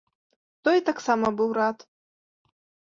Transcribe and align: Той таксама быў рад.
Той 0.67 0.77
таксама 0.89 1.27
быў 1.43 1.49
рад. 1.61 1.77